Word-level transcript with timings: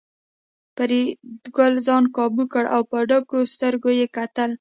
فریدګل 0.75 1.73
ځان 1.87 2.03
کابو 2.15 2.43
کړ 2.53 2.63
او 2.75 2.81
په 2.91 2.97
ډکو 3.09 3.37
سترګو 3.53 3.89
یې 3.99 4.05
کتل 4.15 4.49